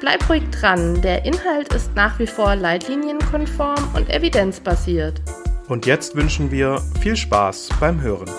[0.00, 5.20] Bleib ruhig dran, der Inhalt ist nach wie vor leitlinienkonform und evidenzbasiert.
[5.66, 8.30] Und jetzt wünschen wir viel Spaß beim Hören.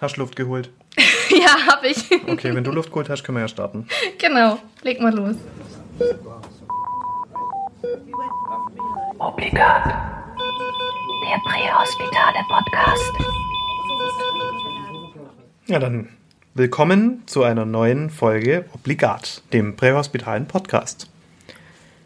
[0.00, 0.70] Hast du Luft geholt?
[1.30, 2.10] ja, hab ich.
[2.26, 3.86] okay, wenn du Luft geholt hast, können wir ja starten.
[4.18, 5.36] Genau, leg mal los.
[9.18, 10.07] Obligat
[11.58, 13.12] der Prähospitale Podcast.
[15.66, 16.08] Ja, dann
[16.54, 21.08] willkommen zu einer neuen Folge Obligat, dem prähospitalen Podcast.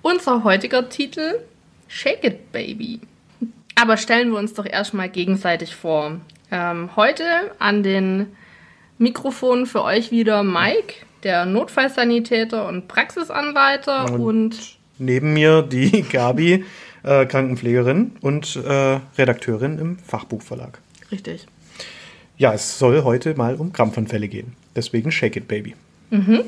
[0.01, 1.41] Unser heutiger Titel
[1.89, 3.01] Shake It Baby.
[3.75, 6.21] Aber stellen wir uns doch erstmal gegenseitig vor.
[6.51, 7.25] Ähm, heute
[7.59, 8.35] an den
[8.99, 16.65] Mikrofonen für euch wieder Mike, der Notfallsanitäter und Praxisanleiter und, und neben mir die Gabi,
[17.03, 20.81] äh, Krankenpflegerin und äh, Redakteurin im Fachbuchverlag.
[21.11, 21.47] Richtig.
[22.37, 24.55] Ja, es soll heute mal um Krampfanfälle gehen.
[24.75, 25.75] Deswegen Shake It Baby.
[26.11, 26.45] Mhm.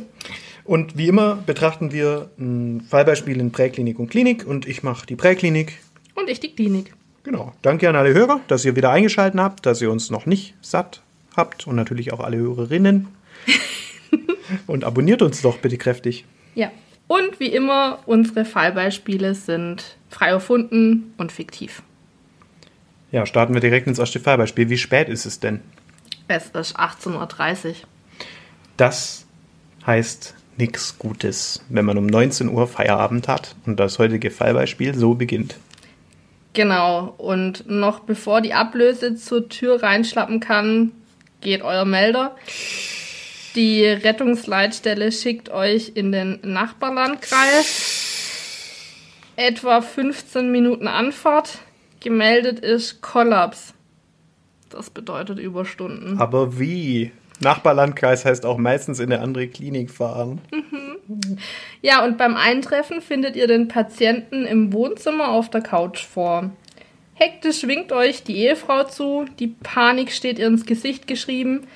[0.65, 5.17] Und wie immer betrachten wir ein Fallbeispiel in Präklinik und Klinik und ich mache die
[5.17, 5.79] Präklinik.
[6.15, 6.95] Und ich die Klinik.
[7.23, 7.53] Genau.
[7.63, 11.03] Danke an alle Hörer, dass ihr wieder eingeschaltet habt, dass ihr uns noch nicht satt
[11.37, 13.09] habt und natürlich auch alle Hörerinnen.
[14.67, 16.25] und abonniert uns doch bitte kräftig.
[16.55, 16.71] Ja.
[17.07, 21.83] Und wie immer, unsere Fallbeispiele sind frei erfunden und fiktiv.
[23.13, 24.71] Ja, starten wir direkt ins erste Fallbeispiel.
[24.71, 25.61] Wie spät ist es denn?
[26.27, 27.75] Es ist 18.30 Uhr.
[28.77, 29.27] Das
[29.87, 35.15] heißt nichts Gutes, wenn man um 19 Uhr Feierabend hat und das heutige Fallbeispiel so
[35.15, 35.57] beginnt.
[36.55, 40.93] Genau, und noch bevor die Ablöse zur Tür reinschlappen kann,
[41.41, 42.37] geht euer Melder.
[43.55, 48.03] Die Rettungsleitstelle schickt euch in den Nachbarlandkreis.
[49.37, 51.59] Etwa 15 Minuten Anfahrt.
[52.01, 53.75] Gemeldet ist Kollaps.
[54.71, 56.19] Das bedeutet Überstunden.
[56.19, 57.13] Aber wie?
[57.41, 60.41] Nachbarlandkreis heißt auch meistens in eine andere Klinik fahren.
[60.51, 61.39] Mhm.
[61.81, 66.51] Ja, und beim Eintreffen findet ihr den Patienten im Wohnzimmer auf der Couch vor.
[67.15, 71.67] Hektisch winkt euch die Ehefrau zu, die Panik steht ihr ins Gesicht geschrieben.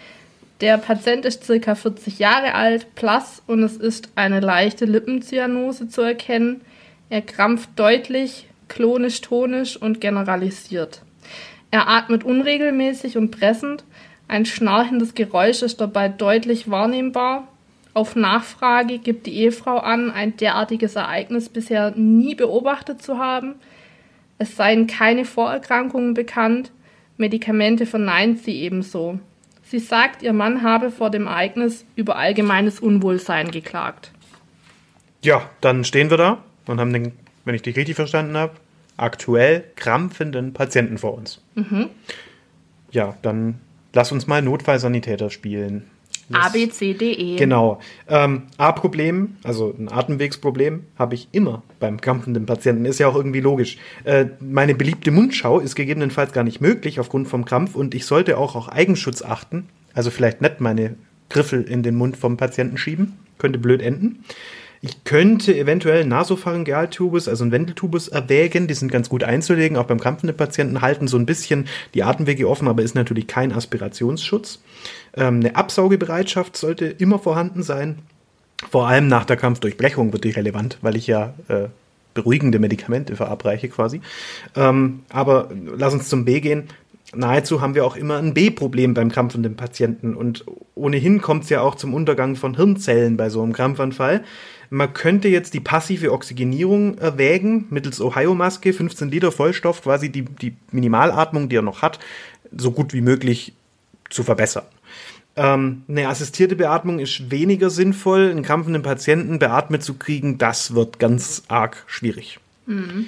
[0.60, 1.74] Der Patient ist ca.
[1.76, 6.62] 40 Jahre alt, blass und es ist eine leichte Lippenzyanose zu erkennen.
[7.10, 11.02] Er krampft deutlich, klonisch-tonisch und generalisiert.
[11.70, 13.84] Er atmet unregelmäßig und pressend.
[14.26, 17.46] Ein schnarchendes Geräusch ist dabei deutlich wahrnehmbar.
[17.94, 23.54] Auf Nachfrage gibt die Ehefrau an, ein derartiges Ereignis bisher nie beobachtet zu haben.
[24.38, 26.72] Es seien keine Vorerkrankungen bekannt.
[27.16, 29.18] Medikamente verneint sie ebenso.
[29.70, 34.12] Sie sagt, ihr Mann habe vor dem Ereignis über allgemeines Unwohlsein geklagt.
[35.22, 37.12] Ja, dann stehen wir da und haben den,
[37.44, 38.54] wenn ich dich richtig verstanden habe,
[38.96, 41.42] aktuell krampfenden Patienten vor uns.
[41.54, 41.90] Mhm.
[42.90, 43.60] Ja, dann
[43.92, 45.90] lass uns mal Notfallsanitäter spielen.
[46.32, 47.36] A, B, C, D, E.
[47.36, 47.80] Genau.
[48.08, 52.84] Ähm, A-Problem, also ein Atemwegsproblem, habe ich immer beim krampfenden Patienten.
[52.84, 53.78] Ist ja auch irgendwie logisch.
[54.04, 58.36] Äh, meine beliebte Mundschau ist gegebenenfalls gar nicht möglich aufgrund vom Krampf und ich sollte
[58.36, 59.68] auch auf Eigenschutz achten.
[59.94, 60.96] Also vielleicht nicht meine
[61.28, 63.18] Griffel in den Mund vom Patienten schieben.
[63.38, 64.24] Könnte blöd enden.
[64.80, 68.68] Ich könnte eventuell Nasopharyngealtubus, also einen Wendeltubus erwägen.
[68.68, 69.76] Die sind ganz gut einzulegen.
[69.76, 73.52] Auch beim krampfenden Patienten halten so ein bisschen die Atemwege offen, aber ist natürlich kein
[73.52, 74.60] Aspirationsschutz.
[75.18, 77.98] Ähm, eine Absaugebereitschaft sollte immer vorhanden sein.
[78.70, 81.68] Vor allem nach der Kampfdurchbrechung wird die relevant, weil ich ja äh,
[82.14, 84.00] beruhigende Medikamente verabreiche quasi.
[84.56, 86.64] Ähm, aber lass uns zum B gehen.
[87.14, 90.44] Nahezu haben wir auch immer ein B-Problem beim krampfenden Patienten und
[90.74, 94.24] ohnehin kommt es ja auch zum Untergang von Hirnzellen bei so einem Krampfanfall.
[94.68, 100.54] Man könnte jetzt die passive Oxygenierung erwägen, mittels Ohio-Maske, 15 Liter Vollstoff, quasi die, die
[100.70, 101.98] Minimalatmung, die er noch hat,
[102.54, 103.54] so gut wie möglich
[104.10, 104.64] zu verbessern.
[105.38, 108.30] Ähm, eine assistierte Beatmung ist weniger sinnvoll.
[108.30, 112.40] Einen krampfenden Patienten beatmet zu kriegen, das wird ganz arg schwierig.
[112.66, 113.06] Mhm.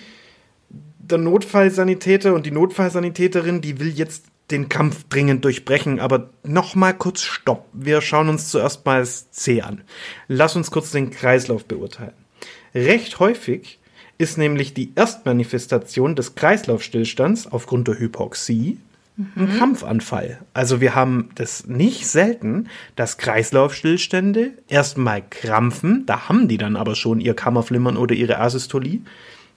[1.00, 5.98] Der Notfallsanitäter und die Notfallsanitäterin, die will jetzt den Kampf dringend durchbrechen.
[5.98, 7.66] Aber noch mal kurz Stopp.
[7.72, 9.82] Wir schauen uns zuerst mal das C an.
[10.28, 12.14] Lass uns kurz den Kreislauf beurteilen.
[12.74, 13.80] Recht häufig
[14.18, 18.78] ist nämlich die Erstmanifestation des Kreislaufstillstands aufgrund der Hypoxie
[19.36, 20.40] ein Krampfanfall.
[20.54, 26.94] Also wir haben das nicht selten, dass Kreislaufstillstände erstmal krampfen, da haben die dann aber
[26.94, 29.00] schon ihr Kammerflimmern oder ihre Asystolie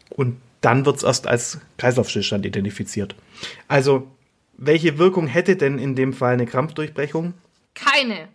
[0.10, 3.16] und dann wird es erst als Kreislaufstillstand identifiziert.
[3.68, 4.08] Also
[4.58, 7.34] welche Wirkung hätte denn in dem Fall eine Krampfdurchbrechung?
[7.74, 8.30] Keine.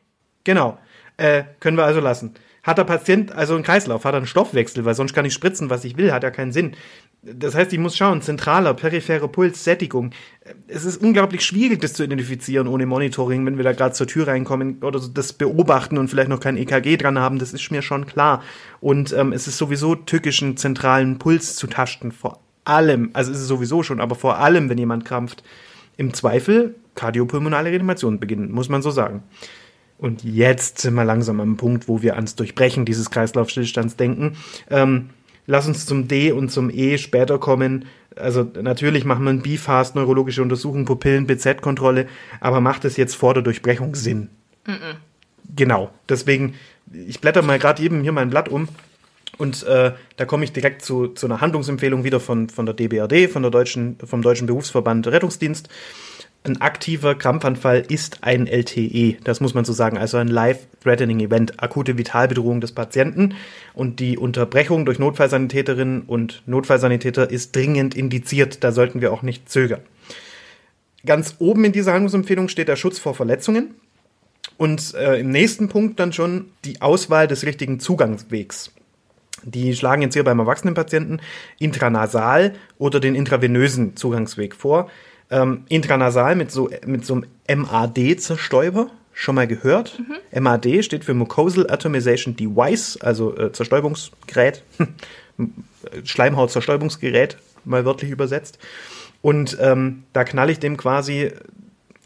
[0.44, 0.78] Genau.
[1.16, 2.34] Äh, können wir also lassen.
[2.68, 5.70] Hat der Patient also einen Kreislauf, hat er einen Stoffwechsel, weil sonst kann ich spritzen,
[5.70, 6.72] was ich will, hat ja keinen Sinn.
[7.22, 10.10] Das heißt, ich muss schauen, zentraler, peripherer Puls, Sättigung.
[10.66, 14.28] Es ist unglaublich schwierig, das zu identifizieren ohne Monitoring, wenn wir da gerade zur Tür
[14.28, 18.04] reinkommen oder das beobachten und vielleicht noch kein EKG dran haben, das ist mir schon
[18.04, 18.42] klar.
[18.80, 23.40] Und ähm, es ist sowieso tückisch, einen zentralen Puls zu tasten, vor allem, also es
[23.40, 25.42] ist sowieso schon, aber vor allem, wenn jemand krampft,
[25.96, 29.22] im Zweifel kardiopulmonale Reanimation beginnen, muss man so sagen.
[29.98, 34.36] Und jetzt sind wir langsam am Punkt, wo wir ans Durchbrechen dieses Kreislaufstillstands denken.
[34.70, 35.10] Ähm,
[35.46, 37.86] lass uns zum D und zum E später kommen.
[38.14, 42.06] Also natürlich machen wir ein BFAST, neurologische Untersuchung, Pupillen, BZ-Kontrolle,
[42.40, 44.30] aber macht es jetzt vor der Durchbrechung Sinn?
[45.54, 45.90] Genau.
[46.08, 46.54] Deswegen,
[46.92, 48.68] ich blätter mal gerade eben hier mein Blatt um
[49.36, 53.30] und äh, da komme ich direkt zu, zu einer Handlungsempfehlung wieder von, von der DBRD,
[53.30, 55.68] von der deutschen, vom Deutschen Berufsverband Rettungsdienst.
[56.48, 61.62] Ein aktiver Krampfanfall ist ein LTE, das muss man so sagen, also ein Life-Threatening Event,
[61.62, 63.34] akute Vitalbedrohung des Patienten.
[63.74, 69.50] Und die Unterbrechung durch Notfallsanitäterinnen und Notfallsanitäter ist dringend indiziert, da sollten wir auch nicht
[69.50, 69.82] zögern.
[71.04, 73.74] Ganz oben in dieser Handlungsempfehlung steht der Schutz vor Verletzungen
[74.56, 78.72] und äh, im nächsten Punkt dann schon die Auswahl des richtigen Zugangswegs.
[79.44, 81.20] Die schlagen jetzt hier beim Erwachsenenpatienten
[81.58, 84.90] intranasal oder den intravenösen Zugangsweg vor.
[85.30, 90.00] Ähm, intranasal mit so, mit so einem MAD-Zerstäuber, schon mal gehört.
[90.40, 94.62] MAD steht für Mucosal Atomization Device, also äh, Zerstäubungsgerät,
[96.04, 98.58] Schleimhautzerstäubungsgerät, mal wörtlich übersetzt.
[99.20, 101.32] Und ähm, da knall ich dem quasi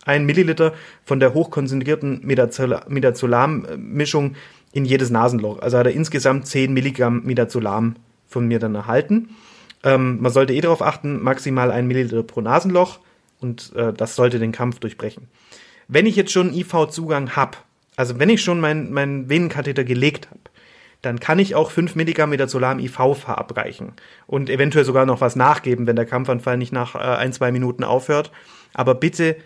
[0.05, 0.73] ein Milliliter
[1.05, 4.35] von der hochkonzentrierten Midazola- Midazolam-Mischung
[4.73, 5.61] in jedes Nasenloch.
[5.61, 7.97] Also hat er insgesamt 10 Milligramm Midazolam
[8.27, 9.31] von mir dann erhalten.
[9.85, 12.99] Ähm, man sollte eh darauf achten, maximal ein Milliliter pro Nasenloch
[13.43, 15.29] und äh, das sollte den Kampf durchbrechen.
[15.89, 17.59] Wenn ich jetzt schon IV-Zugang habe,
[17.97, 20.41] also wenn ich schon meinen mein Venenkatheter gelegt habe,
[21.03, 23.93] dann kann ich auch 5 Milligramm Midazolam IV verabreichen
[24.27, 27.83] und eventuell sogar noch was nachgeben, wenn der Kampfanfall nicht nach äh, ein, zwei Minuten
[27.83, 28.31] aufhört.
[28.73, 29.37] Aber bitte,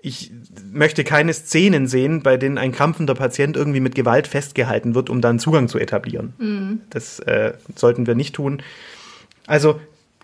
[0.00, 0.32] ich
[0.72, 5.20] möchte keine Szenen sehen, bei denen ein krampfender Patient irgendwie mit Gewalt festgehalten wird, um
[5.20, 6.34] dann Zugang zu etablieren.
[6.90, 8.62] Das äh, sollten wir nicht tun.
[9.46, 9.80] Also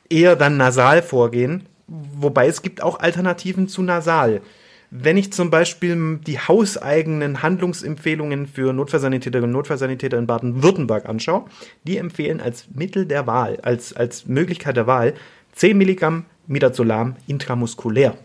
[0.08, 4.40] eher dann nasal vorgehen, wobei es gibt auch Alternativen zu nasal.
[4.90, 11.44] Wenn ich zum Beispiel die hauseigenen Handlungsempfehlungen für Notfallsanitäterinnen und Notfallsanitäter in Baden-Württemberg anschaue,
[11.84, 15.14] die empfehlen als Mittel der Wahl, als, als Möglichkeit der Wahl
[15.56, 18.16] 10 Milligramm Midazolam intramuskulär.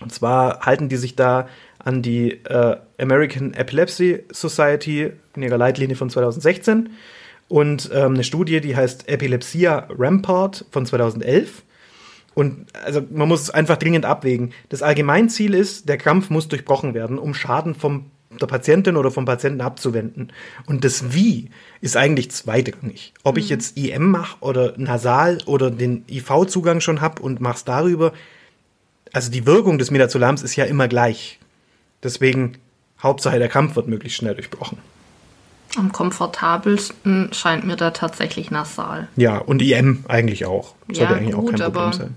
[0.00, 1.48] Und zwar halten die sich da
[1.78, 6.90] an die äh, American Epilepsy Society in ihrer Leitlinie von 2016
[7.48, 11.62] und ähm, eine Studie, die heißt Epilepsia Rampart von 2011.
[12.38, 14.52] Und also man muss es einfach dringend abwägen.
[14.68, 19.24] Das Allgemeinziel ist, der Krampf muss durchbrochen werden, um Schaden vom der Patientin oder vom
[19.24, 20.32] Patienten abzuwenden.
[20.66, 23.12] Und das Wie ist eigentlich zweitrangig.
[23.24, 28.12] Ob ich jetzt IM mache oder nasal oder den IV-Zugang schon habe und mach's darüber,
[29.12, 31.40] also die Wirkung des Midazolams ist ja immer gleich.
[32.04, 32.58] Deswegen,
[33.02, 34.78] Hauptsache der Kampf wird möglichst schnell durchbrochen.
[35.78, 39.08] Am komfortabelsten scheint mir da tatsächlich nasal.
[39.16, 40.74] Ja, und IM eigentlich auch.
[40.88, 42.16] Sollte Ja, eigentlich auch gut, kein Problem sein.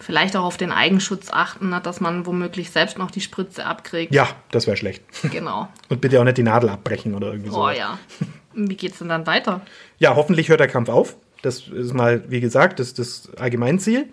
[0.00, 4.14] Vielleicht auch auf den Eigenschutz achten, ne, dass man womöglich selbst noch die Spritze abkriegt.
[4.14, 5.02] Ja, das wäre schlecht.
[5.30, 5.68] Genau.
[5.88, 7.64] Und bitte auch nicht die Nadel abbrechen oder irgendwie so.
[7.64, 7.98] Oh ja.
[8.54, 9.60] Wie geht's denn dann weiter?
[9.98, 11.16] Ja, hoffentlich hört der Kampf auf.
[11.42, 14.08] Das ist mal, wie gesagt, das das Allgemeinziel.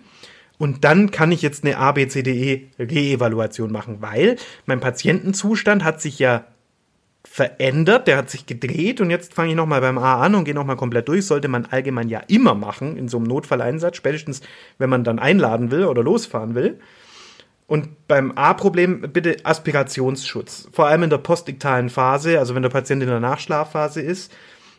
[0.58, 6.44] Und dann kann ich jetzt eine ABCDE-Reevaluation machen, weil mein Patientenzustand hat sich ja
[7.28, 10.54] verändert, der hat sich gedreht und jetzt fange ich nochmal beim A an und gehe
[10.54, 11.26] nochmal komplett durch.
[11.26, 14.40] Sollte man allgemein ja immer machen in so einem Notfalleinsatz, spätestens
[14.78, 16.78] wenn man dann einladen will oder losfahren will.
[17.66, 20.68] Und beim A-Problem bitte Aspirationsschutz.
[20.72, 24.32] Vor allem in der postdiktalen Phase, also wenn der Patient in der Nachschlafphase ist.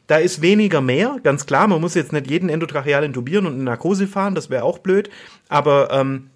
[0.07, 1.67] Da ist weniger mehr, ganz klar.
[1.67, 5.09] Man muss jetzt nicht jeden endotracheal intubieren und in Narkose fahren, das wäre auch blöd.
[5.49, 6.29] Aber ähm,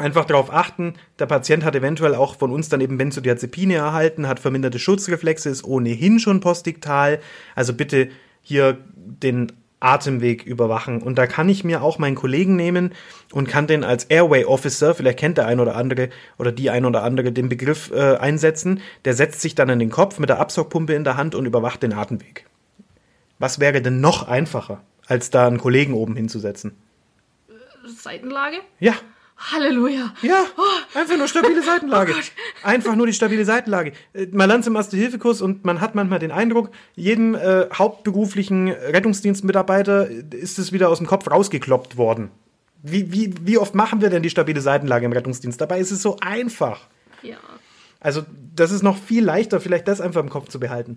[0.00, 4.40] einfach darauf achten, der Patient hat eventuell auch von uns dann eben Benzodiazepine erhalten, hat
[4.40, 7.20] verminderte Schutzreflexe, ist ohnehin schon postdiktal.
[7.54, 8.08] Also bitte
[8.42, 11.02] hier den Atemweg überwachen.
[11.02, 12.92] Und da kann ich mir auch meinen Kollegen nehmen
[13.32, 16.84] und kann den als Airway Officer, vielleicht kennt der ein oder andere oder die ein
[16.84, 18.82] oder andere den Begriff äh, einsetzen.
[19.04, 21.82] Der setzt sich dann in den Kopf mit der Absaugpumpe in der Hand und überwacht
[21.82, 22.46] den Atemweg.
[23.38, 26.76] Was wäre denn noch einfacher, als da einen Kollegen oben hinzusetzen.
[27.84, 28.58] Seitenlage?
[28.78, 28.94] Ja,
[29.52, 30.12] Halleluja.
[30.22, 30.44] ja,
[30.94, 32.14] einfach nur stabile Seitenlage.
[32.62, 33.92] Einfach nur die stabile Seitenlage.
[34.12, 40.08] Äh, Man lernt im Erste-Hilfe-Kurs und man hat manchmal den Eindruck, jedem äh, hauptberuflichen Rettungsdienstmitarbeiter
[40.32, 42.30] ist es wieder aus dem Kopf rausgekloppt worden.
[42.82, 45.60] Wie, wie, wie oft machen wir denn die stabile Seitenlage im Rettungsdienst?
[45.60, 46.80] Dabei ist es so einfach.
[47.22, 47.36] Ja.
[48.02, 48.22] Also
[48.56, 50.96] das ist noch viel leichter, vielleicht das einfach im Kopf zu behalten.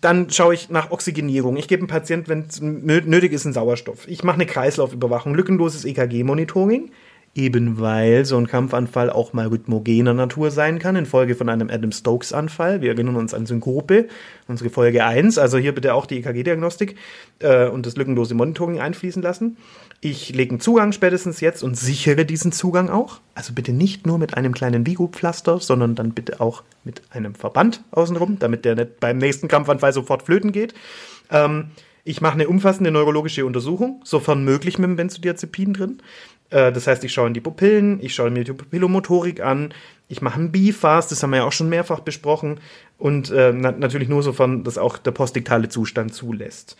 [0.00, 1.56] Dann schaue ich nach Oxygenierung.
[1.56, 4.08] Ich gebe einem Patienten, wenn es nö- nötig ist, einen Sauerstoff.
[4.08, 6.90] Ich mache eine Kreislaufüberwachung, lückenloses EKG-Monitoring.
[7.34, 12.82] Eben weil so ein Kampfanfall auch mal rhythmogener Natur sein kann, infolge von einem Adam-Stokes-Anfall.
[12.82, 14.08] Wir erinnern uns an Synkope,
[14.48, 15.38] unsere Folge 1.
[15.38, 16.96] Also hier bitte auch die EKG-Diagnostik
[17.38, 19.56] äh, und das lückenlose Monitoring einfließen lassen.
[20.02, 23.20] Ich lege einen Zugang spätestens jetzt und sichere diesen Zugang auch.
[23.34, 27.82] Also bitte nicht nur mit einem kleinen Vigo-Pflaster, sondern dann bitte auch mit einem Verband
[27.92, 30.74] außenrum, damit der nicht beim nächsten Kampfanfall sofort flöten geht.
[31.30, 31.70] Ähm,
[32.04, 36.02] ich mache eine umfassende neurologische Untersuchung, sofern möglich mit dem Benzodiazepin drin.
[36.52, 39.74] Äh, das heißt, ich schaue in die Pupillen, ich schaue mir die Pupillomotorik an,
[40.08, 42.60] ich mache ein BIFAS, das haben wir ja auch schon mehrfach besprochen.
[42.98, 46.76] Und äh, na natürlich nur sofern das auch der postdiktale Zustand zulässt.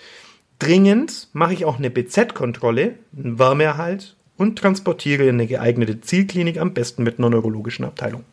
[0.58, 6.74] Dringend mache ich auch eine BZ-Kontrolle, einen Wärmeerhalt und transportiere in eine geeignete Zielklinik, am
[6.74, 8.24] besten mit einer neurologischen Abteilung.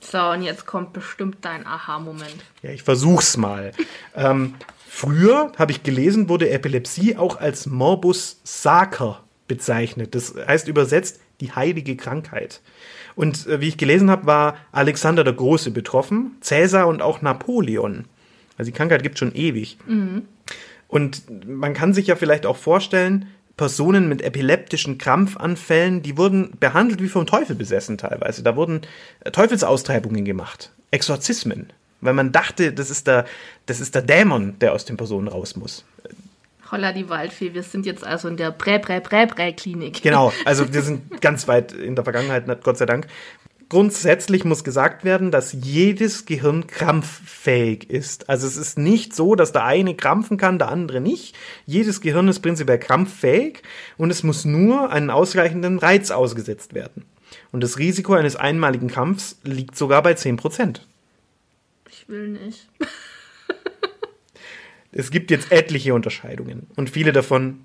[0.00, 2.44] So, und jetzt kommt bestimmt dein Aha-Moment.
[2.62, 3.72] Ja, ich versuch's mal.
[4.16, 4.54] ähm,
[4.88, 10.14] früher, habe ich gelesen, wurde Epilepsie auch als Morbus Sacer bezeichnet.
[10.14, 12.62] Das heißt übersetzt die heilige Krankheit.
[13.16, 18.04] Und äh, wie ich gelesen habe, war Alexander der Große betroffen, Cäsar und auch Napoleon.
[18.56, 19.76] Also die Krankheit gibt schon ewig.
[20.86, 23.26] Und man kann sich ja vielleicht auch vorstellen,
[23.56, 28.42] Personen mit epileptischen Krampfanfällen, die wurden behandelt wie vom Teufel besessen teilweise.
[28.42, 28.82] Da wurden
[29.24, 33.26] äh, Teufelsaustreibungen gemacht, Exorzismen, weil man dachte, das ist der,
[33.66, 35.84] das ist der Dämon, der aus den Personen raus muss.
[36.70, 40.02] Holla die Waldfee, wir sind jetzt also in der Prä-Prä-Prä-Prä-Klinik.
[40.02, 43.06] Genau, also wir sind ganz weit in der Vergangenheit, Gott sei Dank.
[43.68, 48.28] Grundsätzlich muss gesagt werden, dass jedes Gehirn krampffähig ist.
[48.28, 51.36] Also es ist nicht so, dass der eine krampfen kann, der andere nicht.
[51.66, 53.62] Jedes Gehirn ist prinzipiell krampffähig
[53.96, 57.04] und es muss nur einen ausreichenden Reiz ausgesetzt werden.
[57.52, 60.80] Und das Risiko eines einmaligen Krampfs liegt sogar bei 10%.
[61.90, 62.68] Ich will nicht.
[64.92, 67.60] Es gibt jetzt etliche Unterscheidungen und viele davon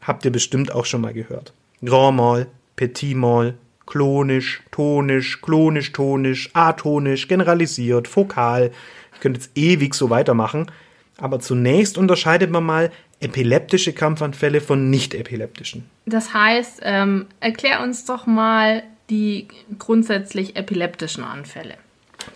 [0.00, 1.52] habt ihr bestimmt auch schon mal gehört.
[1.84, 3.54] Grand Mal, Petit Mal,
[3.86, 8.70] klonisch, tonisch, klonisch, tonisch, atonisch, generalisiert, fokal.
[9.14, 10.70] Ich könnte jetzt ewig so weitermachen.
[11.18, 15.88] Aber zunächst unterscheidet man mal epileptische Krampfanfälle von nicht epileptischen.
[16.06, 19.46] Das heißt, ähm, erklär uns doch mal die
[19.78, 21.74] grundsätzlich epileptischen Anfälle.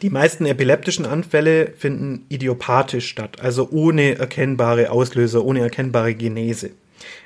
[0.03, 6.71] Die meisten epileptischen Anfälle finden idiopathisch statt, also ohne erkennbare Auslöser, ohne erkennbare Genese.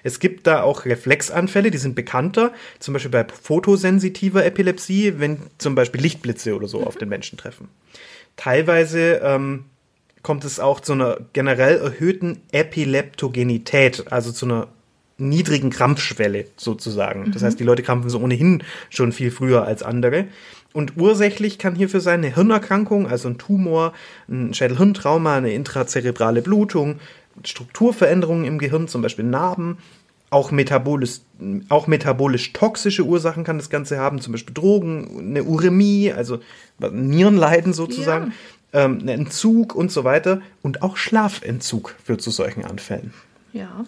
[0.02, 5.74] Es gibt da auch Reflexanfälle, die sind bekannter, zum Beispiel bei photosensitiver Epilepsie, wenn zum
[5.74, 7.68] Beispiel Lichtblitze oder so auf den Menschen treffen.
[8.36, 9.64] Teilweise ähm,
[10.22, 14.68] kommt es auch zu einer generell erhöhten Epileptogenität, also zu einer
[15.18, 17.30] niedrigen Krampfschwelle sozusagen.
[17.32, 20.26] Das heißt, die Leute krampfen so ohnehin schon viel früher als andere.
[20.72, 23.92] Und ursächlich kann hierfür sein eine Hirnerkrankung, also ein Tumor,
[24.28, 27.00] ein Schädelhirntrauma, eine intrazerebrale Blutung,
[27.44, 29.78] Strukturveränderungen im Gehirn, zum Beispiel Narben.
[30.30, 31.20] Auch metabolisch,
[31.68, 36.38] auch metabolisch toxische Ursachen kann das Ganze haben, zum Beispiel Drogen, eine Uremie, also
[36.78, 38.32] Nierenleiden sozusagen,
[38.72, 40.40] ähm, ein Entzug und so weiter.
[40.62, 43.12] Und auch Schlafentzug führt zu solchen Anfällen.
[43.52, 43.84] Ja.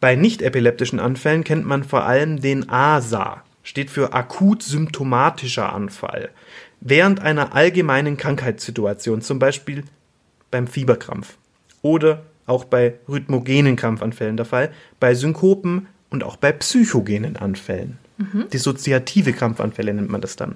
[0.00, 6.28] Bei nicht epileptischen Anfällen kennt man vor allem den ASA, steht für akut symptomatischer Anfall.
[6.80, 9.82] Während einer allgemeinen Krankheitssituation, zum Beispiel
[10.52, 11.36] beim Fieberkrampf
[11.82, 17.98] oder auch bei rhythmogenen Krampfanfällen der Fall, bei Synkopen und auch bei psychogenen Anfällen.
[18.52, 20.54] Dissoziative Krampfanfälle nennt man das dann.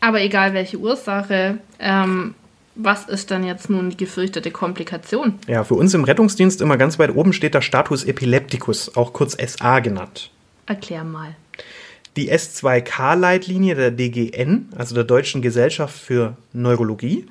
[0.00, 2.34] Aber egal welche Ursache, ähm,
[2.74, 5.38] was ist dann jetzt nun die gefürchtete Komplikation?
[5.46, 9.36] Ja, für uns im Rettungsdienst immer ganz weit oben steht der Status Epilepticus, auch kurz
[9.36, 10.30] SA genannt.
[10.66, 11.34] Erklär mal.
[12.16, 17.24] Die S2K-Leitlinie der DGN, also der Deutschen Gesellschaft für Neurologie,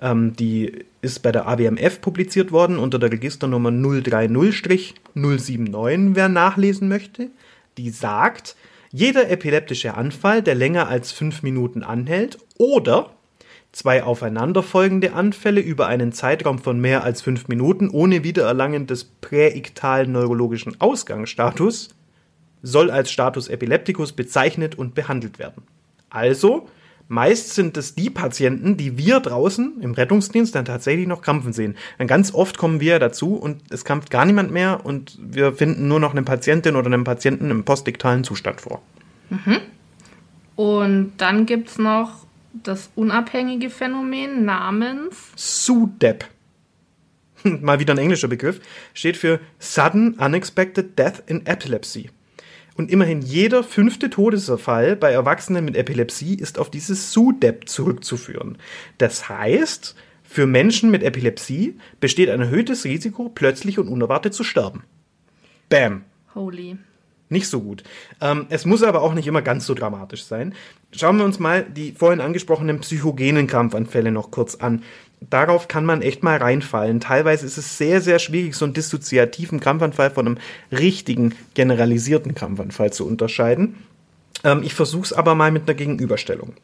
[0.00, 7.28] ähm, die ist bei der AWMF publiziert worden unter der Registernummer 030-079, wer nachlesen möchte.
[7.76, 8.56] Die sagt,
[8.90, 13.10] jeder epileptische Anfall, der länger als fünf Minuten anhält oder
[13.72, 20.12] zwei aufeinanderfolgende Anfälle über einen Zeitraum von mehr als fünf Minuten ohne Wiedererlangen des präiktalen
[20.12, 21.90] neurologischen Ausgangsstatus
[22.64, 25.62] soll als Status Epilepticus bezeichnet und behandelt werden.
[26.10, 26.68] Also,
[27.06, 31.76] Meist sind es die Patienten, die wir draußen im Rettungsdienst dann tatsächlich noch krampfen sehen.
[31.98, 35.86] Dann ganz oft kommen wir dazu und es krampft gar niemand mehr und wir finden
[35.86, 38.80] nur noch eine Patientin oder einen Patienten im postdiktalen Zustand vor.
[40.56, 46.24] Und dann gibt es noch das unabhängige Phänomen namens SUDEP.
[47.42, 48.60] Mal wieder ein englischer Begriff.
[48.94, 52.08] Steht für Sudden Unexpected Death in Epilepsy.
[52.76, 58.58] Und immerhin jeder fünfte Todesfall bei Erwachsenen mit Epilepsie ist auf dieses SUDEP zurückzuführen.
[58.98, 64.82] Das heißt, für Menschen mit Epilepsie besteht ein erhöhtes Risiko, plötzlich und unerwartet zu sterben.
[65.68, 66.02] Bam.
[66.34, 66.76] Holy.
[67.28, 67.84] Nicht so gut.
[68.20, 70.54] Ähm, es muss aber auch nicht immer ganz so dramatisch sein.
[70.92, 74.82] Schauen wir uns mal die vorhin angesprochenen psychogenen Krampfanfälle noch kurz an.
[75.30, 77.00] Darauf kann man echt mal reinfallen.
[77.00, 80.38] Teilweise ist es sehr, sehr schwierig, so einen dissoziativen Krampfanfall von einem
[80.70, 83.76] richtigen, generalisierten Krampfanfall zu unterscheiden.
[84.42, 86.54] Ähm, ich versuche es aber mal mit einer Gegenüberstellung.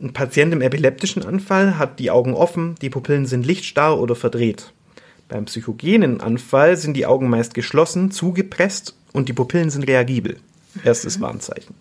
[0.00, 4.72] Ein Patient im epileptischen Anfall hat die Augen offen, die Pupillen sind lichtstarr oder verdreht.
[5.28, 10.36] Beim psychogenen Anfall sind die Augen meist geschlossen, zugepresst und die Pupillen sind reagibel.
[10.82, 11.74] Erstes Warnzeichen.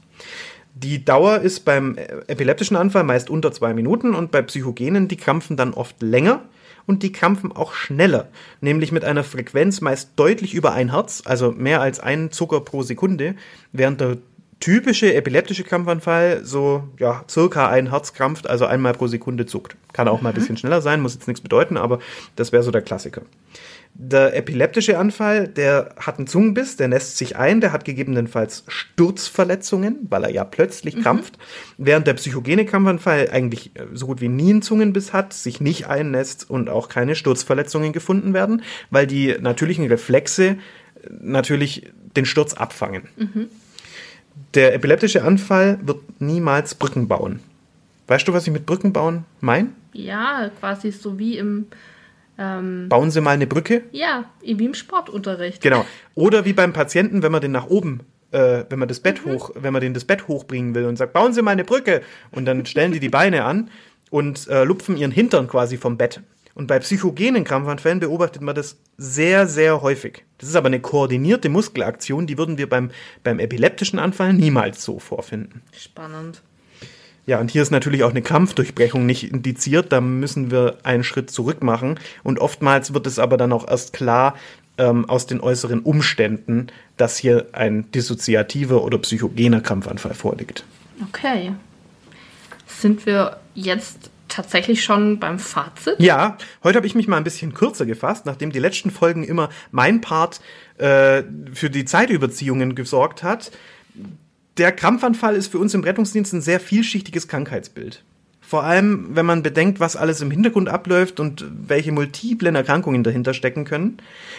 [0.76, 5.56] Die Dauer ist beim epileptischen Anfall meist unter zwei Minuten und bei Psychogenen die krampfen
[5.56, 6.42] dann oft länger
[6.88, 11.52] und die krampfen auch schneller, nämlich mit einer Frequenz meist deutlich über ein Herz, also
[11.52, 13.36] mehr als ein Zucker pro Sekunde,
[13.72, 14.18] während der
[14.60, 19.76] typische epileptische Krampfanfall so ja circa ein Herz krampft, also einmal pro Sekunde zuckt.
[19.92, 22.00] Kann auch mal ein bisschen schneller sein, muss jetzt nichts bedeuten, aber
[22.36, 23.22] das wäre so der Klassiker.
[23.96, 30.08] Der epileptische Anfall, der hat einen Zungenbiss, der nässt sich ein, der hat gegebenenfalls Sturzverletzungen,
[30.10, 31.38] weil er ja plötzlich krampft,
[31.78, 35.86] während der psychogene Krampfanfall eigentlich äh, so gut wie nie einen Zungenbiss hat, sich nicht
[35.88, 40.56] einnässt und auch keine Sturzverletzungen gefunden werden, weil die natürlichen Reflexe äh,
[41.22, 43.04] natürlich den Sturz abfangen.
[44.56, 47.42] Der epileptische Anfall wird niemals Brücken bauen.
[48.08, 49.70] Weißt du, was ich mit Brücken bauen meine?
[49.94, 51.68] Ja, quasi so wie im,
[52.38, 53.84] ähm, Bauen Sie mal eine Brücke?
[53.92, 55.62] ja, wie im Sportunterricht.
[55.62, 55.86] Genau.
[56.16, 59.52] Oder wie beim Patienten, wenn man den nach oben, äh, wenn man das Bett hoch,
[59.56, 62.02] wenn man den das Bett hochbringen will und sagt, bauen Sie mal eine Brücke.
[62.32, 63.70] Und dann stellen die die Beine an
[64.10, 66.22] und äh, lupfen ihren Hintern quasi vom Bett.
[66.56, 70.24] Und bei psychogenen Krampfanfällen beobachtet man das sehr, sehr häufig.
[70.38, 72.92] Das ist aber eine koordinierte Muskelaktion, die würden wir beim,
[73.24, 75.64] beim epileptischen Anfall niemals so vorfinden.
[75.76, 76.44] Spannend.
[77.26, 79.92] Ja, und hier ist natürlich auch eine Krampfdurchbrechung nicht indiziert.
[79.92, 82.00] Da müssen wir einen Schritt zurück machen.
[82.24, 84.36] Und oftmals wird es aber dann auch erst klar
[84.78, 90.66] ähm, aus den äußeren Umständen, dass hier ein dissoziativer oder psychogener Krampfanfall vorliegt.
[91.10, 91.54] Okay.
[92.68, 95.96] Sind wir jetzt tatsächlich schon beim Fazit?
[96.00, 99.50] Ja, heute habe ich mich mal ein bisschen kürzer gefasst, nachdem die letzten Folgen immer
[99.72, 100.42] mein Part
[100.78, 103.52] äh, für die Zeitüberziehungen gesorgt hat.
[104.58, 108.04] Der Krampfanfall ist für uns im Rettungsdienst ein sehr vielschichtiges Krankheitsbild.
[108.40, 113.34] Vor allem, wenn man bedenkt, was alles im Hintergrund abläuft und welche multiplen Erkrankungen dahinter
[113.34, 113.98] stecken können.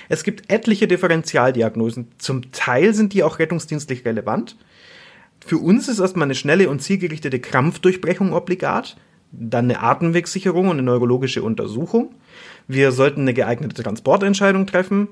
[0.08, 2.08] Es gibt etliche Differentialdiagnosen.
[2.18, 4.56] Zum Teil sind die auch rettungsdienstlich relevant.
[5.44, 8.96] Für uns ist erstmal eine schnelle und zielgerichtete Krampfdurchbrechung obligat,
[9.32, 12.14] dann eine Atemwegssicherung und eine neurologische Untersuchung.
[12.68, 15.08] Wir sollten eine geeignete Transportentscheidung treffen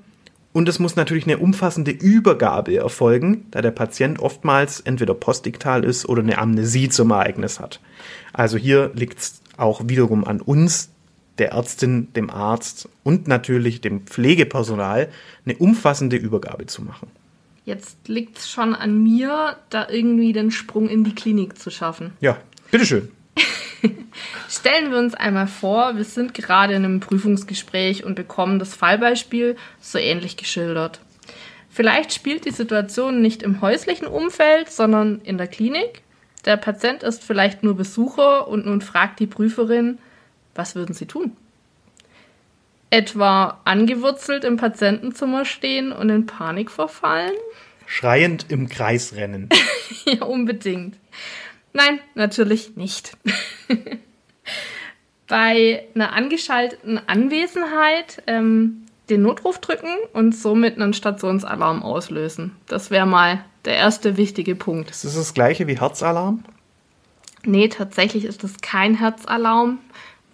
[0.53, 6.09] und es muss natürlich eine umfassende Übergabe erfolgen, da der Patient oftmals entweder postdiktal ist
[6.09, 7.81] oder eine Amnesie zum Ereignis hat.
[8.33, 10.91] Also hier liegt es auch wiederum an uns,
[11.39, 15.09] der Ärztin, dem Arzt und natürlich dem Pflegepersonal,
[15.47, 17.11] eine umfassende Übergabe zu machen.
[17.65, 22.13] Jetzt liegt es schon an mir, da irgendwie den Sprung in die Klinik zu schaffen.
[22.21, 22.37] Ja,
[22.71, 23.11] bitteschön.
[24.49, 29.57] Stellen wir uns einmal vor, wir sind gerade in einem Prüfungsgespräch und bekommen das Fallbeispiel
[29.81, 31.01] so ähnlich geschildert.
[31.71, 36.03] Vielleicht spielt die Situation nicht im häuslichen Umfeld, sondern in der Klinik.
[36.45, 39.99] Der Patient ist vielleicht nur Besucher und nun fragt die Prüferin,
[40.55, 41.35] was würden Sie tun?
[42.91, 47.33] Etwa angewurzelt im Patientenzimmer stehen und in Panik verfallen?
[47.87, 49.49] Schreiend im Kreis rennen.
[50.05, 50.97] Ja, unbedingt.
[51.73, 53.17] Nein, natürlich nicht.
[55.29, 62.57] Bei einer angeschalteten Anwesenheit ähm, den Notruf drücken und somit einen Stationsalarm auslösen.
[62.67, 64.91] Das wäre mal der erste wichtige Punkt.
[64.91, 66.45] Ist das das gleiche wie Herzalarm?
[67.45, 69.79] Nee, tatsächlich ist das kein Herzalarm.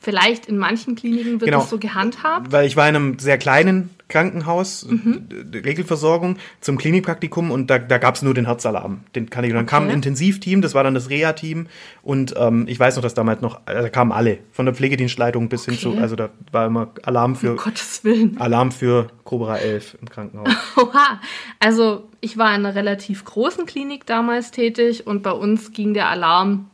[0.01, 1.61] Vielleicht in manchen Kliniken wird Genau.
[1.61, 2.51] das so gehandhabt.
[2.53, 7.99] Weil ich war in einem sehr kleinen Krankenhaus, äh, Regelversorgung, zum Klinikpraktikum und da, da
[7.99, 9.01] gab es nur den Herzalarm.
[9.15, 9.95] Den kann ich, dann kam ein Okay.
[9.97, 11.67] Intensivteam, das war dann das Reha-Team
[12.03, 15.49] und ähm, ich weiß noch, dass damals noch, äh, da kamen alle, von der Pflegedienstleitung
[15.49, 15.83] bis hin Okay.
[15.83, 18.37] zu, also da war immer Alarm für, Um Gottes Willen.
[18.41, 20.49] Alarm für Cobra 11 im Krankenhaus.
[20.77, 21.21] Oha.
[21.61, 26.09] Also ich war in einer relativ großen Klinik damals tätig und bei uns ging der
[26.09, 26.71] Alarm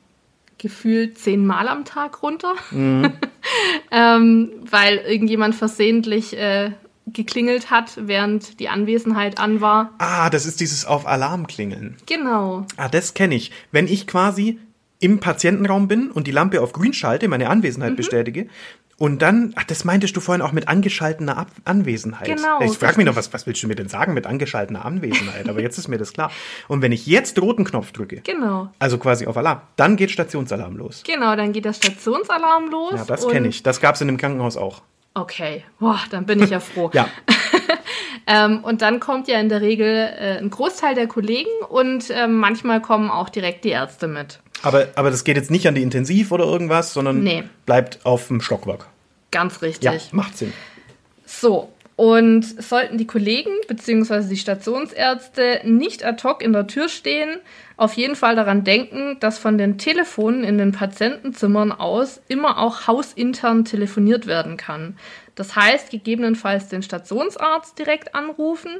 [0.58, 2.54] gefühlt zehnmal am Tag runter,
[3.90, 6.70] ähm, weil irgendjemand versehentlich äh,
[7.06, 9.90] geklingelt hat, während die Anwesenheit an war.
[9.98, 11.96] Ah, das ist dieses auf Alarm klingeln.
[12.06, 12.66] Genau.
[12.76, 13.50] Ah, das kenne ich.
[13.72, 14.58] Wenn ich quasi
[15.00, 17.96] im Patientenraum bin und die Lampe auf grün schalte, meine Anwesenheit Mhm.
[17.96, 18.46] bestätige,
[18.96, 22.28] und dann, ach, das meintest du vorhin auch mit angeschaltener Ab Anwesenheit.
[22.28, 25.48] Genau, Ich frage mich noch, was, was willst du mir denn sagen mit angeschaltener Anwesenheit?
[25.48, 26.30] Aber jetzt ist mir das klar.
[26.68, 28.70] Und wenn ich jetzt roten Knopf drücke, Genau.
[28.78, 31.02] also quasi auf Alarm, dann geht Stationsalarm los.
[31.04, 32.92] Genau, dann geht der Stationsalarm los.
[32.94, 33.64] Ja, das kenne ich.
[33.64, 34.82] Das gab es in dem Krankenhaus auch.
[35.14, 36.90] Okay, boah, dann bin ich ja froh.
[36.92, 37.08] Ja,
[38.26, 42.38] Ähm, und dann kommt ja in der Regel äh, ein Großteil der Kollegen und ähm,
[42.38, 44.40] manchmal kommen auch direkt die Ärzte mit.
[44.62, 47.44] aber, aber das geht jetzt nicht an die Intensiv oder irgendwas, sondern Nee.
[47.66, 48.86] bleibt auf dem Stockwerk.
[49.30, 49.84] Ganz richtig.
[49.84, 50.54] Ja, macht Sinn.
[51.26, 54.28] So, und sollten die Kollegen bzw.
[54.28, 57.38] die Stationsärzte nicht ad hoc in der Tür stehen,
[57.76, 62.86] auf jeden Fall daran denken, dass von den Telefonen in den Patientenzimmern aus immer auch
[62.86, 64.96] hausintern telefoniert werden kann.
[65.34, 68.70] Das heißt, gegebenenfalls den Stationsarzt direkt anrufen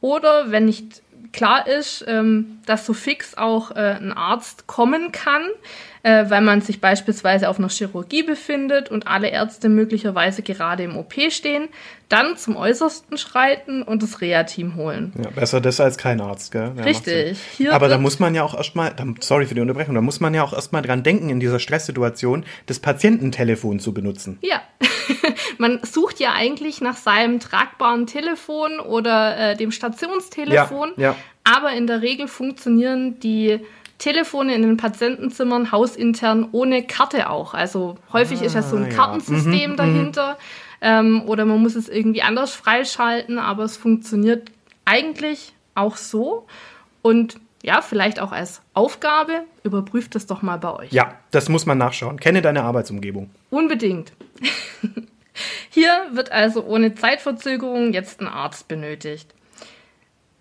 [0.00, 1.02] oder wenn nicht
[1.32, 5.44] klar ist, ähm, dass so fix auch äh, ein Arzt kommen kann,
[6.02, 10.96] äh, weil man sich beispielsweise auf einer Chirurgie befindet und alle Ärzte möglicherweise gerade im
[10.96, 11.68] OP stehen,
[12.08, 15.12] dann zum Äußersten schreiten und das Reha-Team holen.
[15.22, 16.72] Ja, besser das als kein Arzt, gell?
[16.76, 17.38] Ja, Richtig.
[17.70, 20.42] Aber da muss man ja auch erstmal, sorry für die Unterbrechung, da muss man ja
[20.42, 24.38] auch erstmal dran denken, in dieser Stresssituation das Patiententelefon zu benutzen.
[24.42, 24.60] Ja,
[25.58, 31.16] man sucht ja eigentlich nach seinem tragbaren Telefon oder äh, dem Stationstelefon, Ja, ja.
[31.44, 33.60] aber in der Regel funktionieren die
[34.00, 37.54] Telefone in den Patientenzimmern hausintern ohne Karte auch.
[37.54, 38.94] Also häufig ist ja so ein Ah, ja.
[38.94, 40.38] Kartensystem dahinter
[40.80, 44.50] ähm, oder man muss es irgendwie anders freischalten, aber es funktioniert
[44.84, 46.46] eigentlich auch so
[47.02, 50.92] und ja, vielleicht auch als Aufgabe, überprüft es doch mal bei euch.
[50.92, 52.18] Ja, das muss man nachschauen.
[52.18, 53.28] Kenne deine Arbeitsumgebung.
[53.50, 54.12] Unbedingt.
[55.68, 59.34] Hier wird also ohne Zeitverzögerung jetzt ein Arzt benötigt.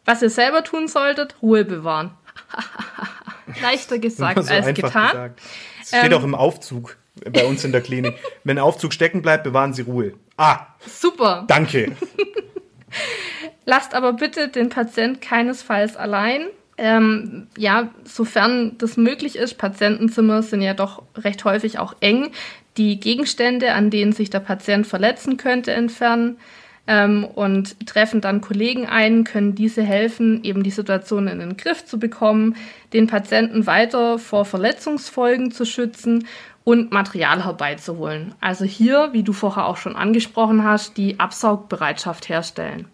[0.06, 2.12] Was ihr selber tun solltet, Ruhe bewahren.
[3.62, 5.12] Leichter gesagt so als getan.
[5.12, 5.42] gesagt.
[5.82, 6.14] Es steht Ähm.
[6.14, 6.98] auch im Aufzug
[7.32, 8.16] bei uns in der Klinik.
[8.44, 10.14] Wenn der Aufzug stecken bleibt, bewahren Sie Ruhe.
[10.38, 11.44] Ah, Super.
[11.48, 11.92] danke.
[13.66, 16.48] Lasst aber bitte den Patient keinesfalls allein.
[16.78, 22.32] Ähm, ja, sofern das möglich ist, Patientenzimmer sind ja doch recht häufig auch eng.
[22.78, 26.38] Die Gegenstände, an denen sich der Patient verletzen könnte, entfernen
[26.88, 31.86] ähm, und treffen dann Kollegen ein, können diese helfen, eben die Situation in den Griff
[31.86, 32.56] zu bekommen,
[32.94, 36.28] den Patienten weiter vor Verletzungsfolgen zu schützen
[36.64, 38.36] und Material herbeizuholen.
[38.42, 42.88] Also hier, wie du vorher auch schon angesprochen hast, die Absaugbereitschaft herstellen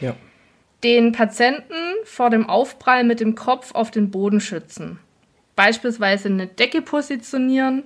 [0.00, 0.14] Ja.
[0.84, 1.74] den Patienten
[2.04, 4.98] vor dem Aufprall mit dem Kopf auf den Boden schützen.
[5.54, 7.84] Beispielsweise eine Decke positionieren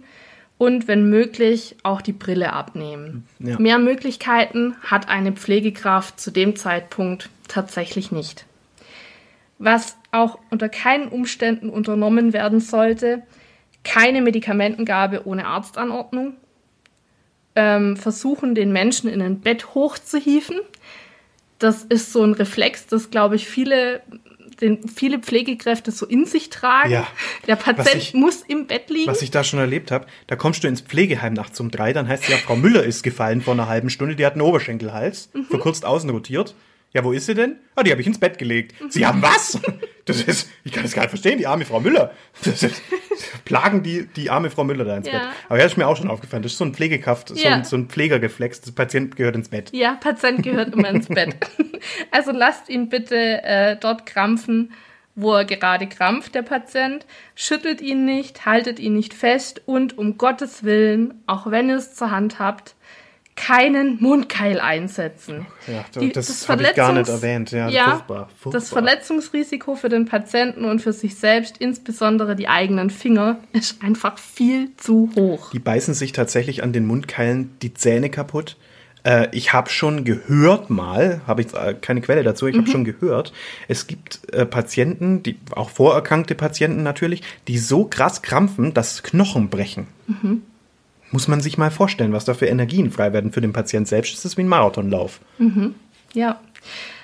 [0.59, 3.27] und wenn möglich auch die Brille abnehmen.
[3.38, 3.59] Ja.
[3.59, 8.47] Mehr Möglichkeiten hat eine Pflegekraft zu dem Zeitpunkt tatsächlich nicht.
[9.59, 13.23] Was auch unter keinen Umständen unternommen werden sollte,
[13.85, 16.35] keine Medikamentengabe ohne Arztanordnung,
[17.55, 20.61] ähm, versuchen den Menschen in ein Bett hochzuhieven,
[21.59, 24.03] das ist so ein Reflex, das, glaube ich, viele,
[24.61, 26.90] den, viele Pflegekräfte so in sich tragen.
[26.90, 27.07] Ja.
[27.47, 29.07] Der Patient ich- muss im Bett liegen.
[29.11, 32.09] Was ich da schon erlebt habe, da kommst du ins Pflegeheim nachts um drei, dann
[32.09, 35.31] heißt es ja, Frau Müller ist gefallen vor einer halben Stunde, die hat einen Oberschenkelhals,
[35.33, 35.45] Mhm.
[35.47, 36.55] verkürzt außen rotiert.
[36.97, 37.57] Ja, wo ist sie denn?
[37.75, 38.75] Ah, die habe ich ins Bett gelegt.
[38.89, 39.61] Sie haben was?
[40.07, 42.11] Das ist, ich kann das gar nicht verstehen, die arme Frau Müller.
[42.43, 42.81] Das ist,
[43.45, 45.13] plagen die, die arme Frau Müller da ins Ja.
[45.13, 45.23] Bett.
[45.51, 46.43] Aber ja, ist mir auch schon aufgefallen.
[46.43, 47.57] Das ist so ein Pflegekraft, so, Ja.
[47.57, 48.63] ein, so ein Pflegerreflex.
[48.63, 49.71] Der Patient gehört ins Bett.
[49.75, 51.37] Ja, Patient gehört immer ins Bett.
[52.11, 54.73] Also lasst ihn bitte äh, dort krampfen,
[55.15, 57.05] wo er gerade krampft, der Patient.
[57.35, 61.95] Schüttelt ihn nicht, haltet ihn nicht fest und um Gottes Willen, auch wenn ihr es
[61.95, 62.76] zur Hand habt,
[63.37, 65.46] keinen Mundkeil einsetzen.
[65.66, 67.51] Ja, Die- das, habe ich gar nicht erwähnt.
[67.53, 68.53] Ja, Ja, furchtbar, furchtbar.
[68.53, 74.18] das Verletzungsrisiko für den Patienten und für sich selbst, insbesondere die eigenen Finger, ist einfach
[74.18, 75.51] viel zu hoch.
[75.53, 78.57] Die beißen sich tatsächlich an den Mundkeilen die Zähne kaputt.
[79.05, 82.85] Äh, ich habe schon gehört mal, habe ich äh, keine Quelle dazu, ich habe schon
[82.85, 83.33] gehört,
[83.68, 89.49] es gibt äh, Patienten, die auch vorerkrankte Patienten natürlich, die so krass krampfen, dass Knochen
[89.51, 89.87] brechen.
[91.12, 94.14] Muss man sich mal vorstellen, was da für Energien frei werden für den Patient selbst.
[94.14, 95.21] Das ist wie ein Marathonlauf.
[96.12, 96.40] Ja.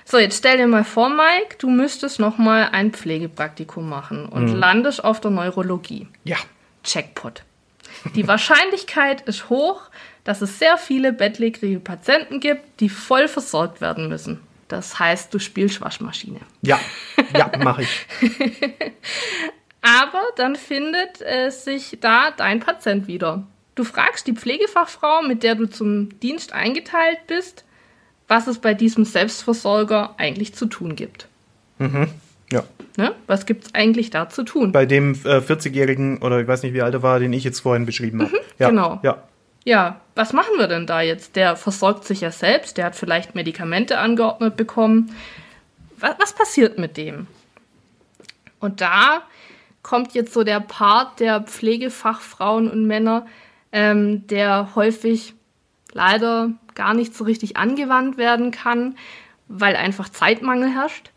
[0.05, 4.49] So, jetzt stell dir mal vor, Mike, du müsstest noch mal ein Pflegepraktikum machen und
[4.49, 6.09] landest auf der Neurologie.
[6.25, 6.37] Ja,
[6.83, 7.45] Checkpot.
[8.15, 9.83] Die Wahrscheinlichkeit ist hoch,
[10.25, 14.41] dass es sehr viele bettlägerige Patienten gibt, die voll versorgt werden müssen.
[14.69, 16.41] Das heißt, du spielst Waschmaschine.
[16.63, 16.81] ja,
[17.37, 18.07] ja, mache ich.
[19.83, 23.47] Aber dann findet äh, sich da dein Patient wieder.
[23.75, 27.65] Du fragst die Pflegefachfrau, mit der du zum Dienst eingeteilt bist,
[28.29, 31.29] was es bei diesem Selbstversorger eigentlich zu tun gibt.
[32.53, 32.65] Ja.
[32.97, 33.15] Ne?
[33.27, 34.73] Was gibt es eigentlich da zu tun?
[34.73, 37.61] Bei dem äh, 40-Jährigen oder ich weiß nicht, wie alt er war, den ich jetzt
[37.61, 38.33] vorhin beschrieben habe.
[38.59, 39.01] ja, genau.
[39.03, 39.23] Ja.
[39.65, 41.37] Ja, was machen wir denn da jetzt?
[41.37, 45.15] Der versorgt sich ja selbst, der hat vielleicht Medikamente angeordnet bekommen.
[45.99, 47.29] Was, was passiert mit dem?
[48.59, 49.23] Und da
[49.83, 53.27] kommt jetzt so der Part der Pflegefachfrauen und Männer,
[53.73, 55.35] ähm, der häufig
[55.93, 58.97] leider gar nicht so richtig angewandt werden kann,
[59.49, 61.11] weil einfach Zeitmangel herrscht.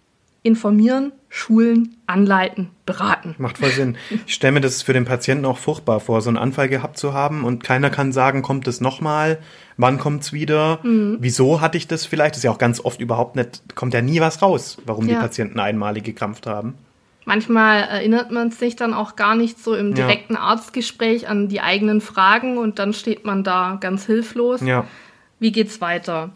[0.43, 3.33] Informieren, schulen, anleiten, beraten.
[3.39, 3.97] Macht voll Sinn.
[4.27, 7.13] Ich stelle mir das für den Patienten auch furchtbar vor, so einen Anfall gehabt zu
[7.15, 9.39] haben und keiner kann sagen, kommt es nochmal,
[9.77, 11.17] wann kommt's wieder, Mhm.
[11.19, 12.33] wieso hatte ich das vielleicht?
[12.35, 15.13] Das ist ja auch ganz oft überhaupt nicht, kommt ja nie was raus, warum die
[15.13, 15.19] Ja.
[15.19, 16.75] Patienten einmalig gekrampft haben.
[17.25, 19.95] Manchmal erinnert man sich dann auch gar nicht so im Ja.
[19.95, 24.61] direkten Arztgespräch an die eigenen Fragen und dann steht man da ganz hilflos.
[24.61, 24.85] Ja.
[25.39, 26.29] Wie geht's weiter?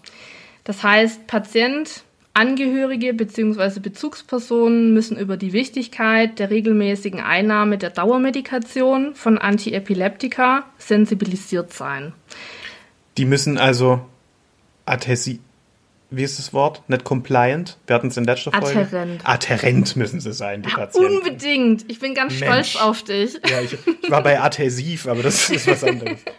[0.64, 3.80] Das heißt, Patient, Angehörige bzw.
[3.80, 12.14] Bezugspersonen müssen über die Wichtigkeit der regelmäßigen Einnahme der Dauermedikation von Antiepileptika sensibilisiert sein.
[13.18, 14.02] Die müssen also
[14.86, 15.40] adhesi
[16.12, 16.82] wie ist das Wort?
[16.88, 17.78] Nicht compliant?
[17.86, 18.80] Wir hatten es in letzter Folge.
[18.80, 19.22] Adhärent.
[19.24, 21.18] Adhärent müssen sie sein, die Patienten.
[21.18, 21.92] Unbedingt.
[21.92, 22.72] Ich bin ganz Mensch.
[22.72, 23.40] stolz auf dich.
[23.48, 26.20] Ja, ich, ich war bei adhäsiv, aber das ist was anderes.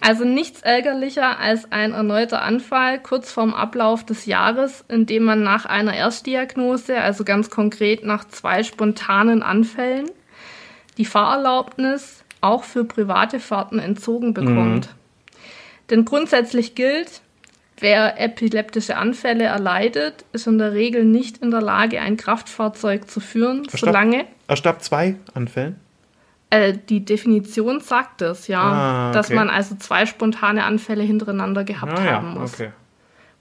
[0.00, 5.42] Also nichts ärgerlicher als ein erneuter Anfall kurz vorm Ablauf des Jahres, in dem man
[5.42, 10.10] nach einer Erstdiagnose, also ganz konkret nach zwei spontanen Anfällen,
[10.96, 14.88] die Fahrerlaubnis auch für private Fahrten entzogen bekommt.
[15.90, 17.20] Denn grundsätzlich gilt,
[17.80, 23.20] wer epileptische Anfälle erleidet, ist in der Regel nicht in der Lage, ein Kraftfahrzeug zu
[23.20, 23.94] führen, Verstanden.
[23.94, 25.76] solange Erst ab zwei Anfällen?
[26.50, 29.36] äh, die Definition sagt es, ja, Ah, dass okay.
[29.36, 32.54] man also zwei spontane Anfälle hintereinander gehabt Ah, haben ja, muss.
[32.54, 32.70] okay.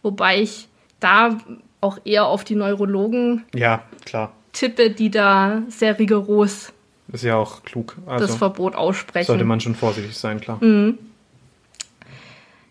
[0.03, 0.67] Wobei ich
[0.99, 1.37] da
[1.81, 4.31] auch eher auf die Neurologen Ja, klar.
[4.53, 6.71] tippe, die da sehr rigoros
[7.11, 7.95] Ist ja auch klug.
[8.05, 9.25] Also das Verbot aussprechen.
[9.27, 10.59] sollte man schon vorsichtig sein, klar.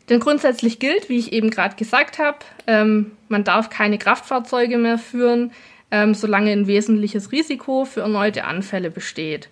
[0.08, 4.98] Denn grundsätzlich gilt, wie ich eben gerade gesagt habe, ähm, man darf keine Kraftfahrzeuge mehr
[4.98, 5.52] führen,
[5.90, 9.48] ähm, solange ein wesentliches Risiko für erneute Anfälle besteht.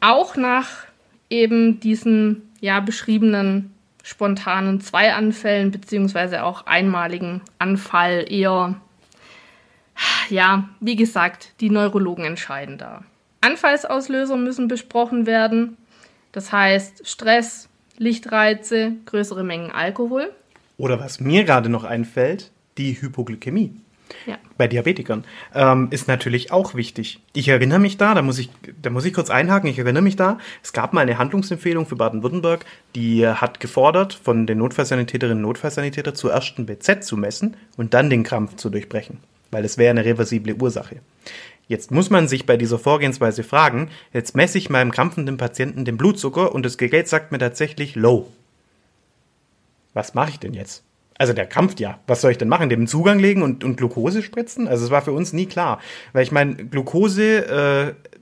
[0.00, 0.86] Auch nach
[1.30, 8.74] eben diesen ja beschriebenen spontanen Zweianfällen beziehungsweise auch einmaligen Anfall eher,
[10.28, 13.02] ja, wie gesagt, die Neurologen entscheiden da.
[13.40, 15.76] Anfallsauslöser müssen besprochen werden.
[16.32, 20.32] Das heißt Stress, Lichtreize, größere Mengen Alkohol.
[20.76, 23.72] Oder was mir gerade noch einfällt, die Hypoglykämie.
[24.26, 24.38] Ja.
[24.58, 27.20] Bei Diabetikern ähm, ist natürlich auch wichtig.
[27.32, 30.16] Ich erinnere mich da, da muss ich, da muss ich kurz einhaken, ich erinnere mich
[30.16, 35.48] da, es gab mal eine Handlungsempfehlung für Baden-Württemberg, die hat gefordert, von den Notfallsanitäterinnen und
[35.48, 39.18] Notfallsanitäter zuerst ein BZ zu messen und dann den Krampf zu durchbrechen,
[39.50, 40.96] weil es wäre eine reversible Ursache.
[41.66, 45.96] Jetzt muss man sich bei dieser Vorgehensweise fragen, jetzt messe ich meinem krampfenden Patienten den
[45.96, 48.28] Blutzucker und das Gerät sagt mir tatsächlich low.
[49.94, 50.84] Was mache ich denn jetzt?
[51.16, 52.00] Also der krampft ja.
[52.06, 52.68] Was soll ich denn machen?
[52.68, 54.66] Dem Zugang legen und, und Glucose spritzen?
[54.66, 55.80] Also es war für uns nie klar.
[56.12, 58.13] Weil ich meine, Glucose äh,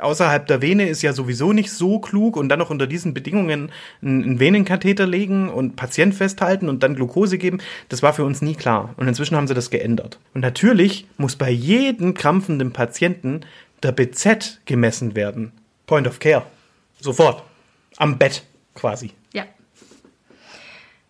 [0.00, 3.70] außerhalb der Vene ist ja sowieso nicht so klug und dann noch unter diesen Bedingungen
[4.02, 8.54] einen, Venenkatheter legen und Patient festhalten und dann Glucose geben, das war für uns nie
[8.54, 8.94] klar.
[8.96, 10.18] Und inzwischen haben sie das geändert.
[10.34, 13.40] Und natürlich muss bei jedem krampfenden Patienten
[13.82, 15.52] der BZ gemessen werden.
[15.86, 16.44] Point of Care.
[17.00, 17.42] Sofort.
[17.96, 19.10] Am Bett quasi.
[19.32, 19.44] Ja.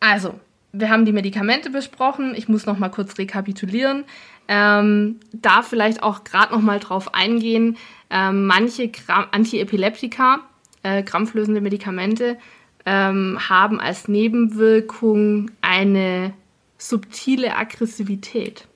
[0.00, 0.34] Also,
[0.72, 2.34] wir haben die Medikamente besprochen.
[2.34, 4.04] Ich muss noch mal kurz rekapitulieren.
[4.48, 7.76] Ähm, da vielleicht auch gerade noch mal drauf eingehen.
[8.12, 10.40] Ähm, manche Gra Antiepileptika,
[10.82, 12.36] äh, krampflösende Medikamente,
[12.84, 16.34] ähm, haben als Nebenwirkung eine
[16.76, 18.66] subtile Aggressivität.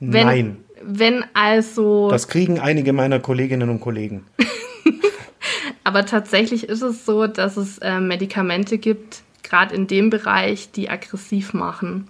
[0.00, 0.56] Wenn, Nein.
[0.82, 4.26] Wenn also Das kriegen einige meiner Kolleginnen und Kollegen.
[5.84, 10.90] Aber tatsächlich ist es so, dass es äh, Medikamente gibt, gerade in dem Bereich, die
[10.90, 12.06] aggressiv machen.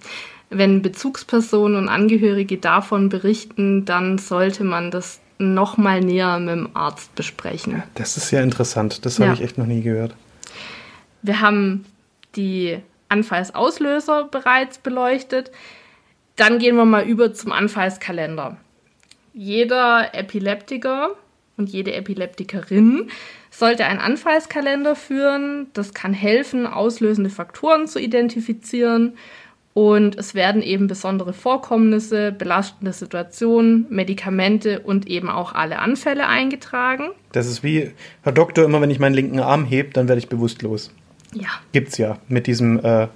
[0.51, 7.15] Wenn Bezugspersonen und Angehörige davon berichten, dann sollte man das nochmal näher mit dem Arzt
[7.15, 7.83] besprechen.
[7.95, 9.05] Das ist ja interessant.
[9.07, 9.35] Das habe Ja.
[9.35, 10.15] ich echt noch nie gehört.
[11.23, 11.85] Wir haben
[12.37, 15.51] die Anfallsauslöser bereits beleuchtet.
[16.37, 18.57] Dann gehen wir mal über zum Anfallskalender.
[19.33, 21.11] Jeder Epileptiker
[21.57, 23.11] und jede Epileptikerin
[23.51, 25.69] sollte einen Anfallskalender führen.
[25.73, 29.15] Das kann helfen, auslösende Faktoren zu identifizieren
[29.79, 37.11] Und es werden eben besondere Vorkommnisse, belastende Situationen, Medikamente und eben auch alle Anfälle eingetragen.
[37.31, 40.29] Das ist wie, Herr Doktor, immer wenn ich meinen linken Arm heb, dann werde ich
[40.29, 40.91] bewusstlos.
[41.33, 41.47] Ja.
[41.71, 43.07] Gibt's ja mit diesem, äh,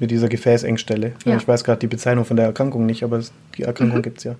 [0.00, 1.12] mit dieser Gefäßengstelle.
[1.24, 1.36] Ja.
[1.36, 3.20] Ich weiß gerade die Bezeichnung von der Erkrankung nicht, aber
[3.56, 4.02] die Erkrankung Mhm.
[4.02, 4.34] gibt's ja.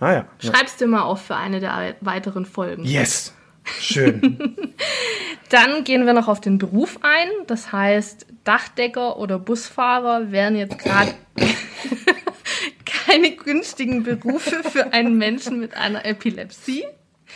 [0.00, 0.14] Ah ja.
[0.16, 0.26] ja.
[0.40, 2.82] Schreib's dir mal auf für eine der weiteren Folgen.
[2.82, 3.32] Yes.
[3.80, 4.56] Schön.
[5.50, 7.28] Dann gehen wir noch auf den Beruf ein.
[7.46, 11.14] Das heißt, Dachdecker oder Busfahrer wären jetzt gerade
[12.84, 16.84] keine günstigen Berufe für einen Menschen mit einer Epilepsie.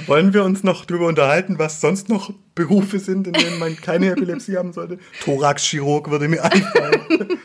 [0.06, 4.10] Wollen wir uns noch drüber unterhalten, was sonst noch Berufe sind, in denen man keine
[4.10, 4.98] Epilepsie haben sollte?
[5.22, 7.00] Thoraxchirurg würde mir einfallen.